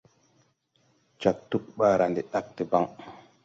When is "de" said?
2.19-2.27